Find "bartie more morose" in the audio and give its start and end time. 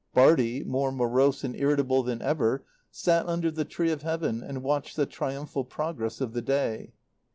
0.15-1.43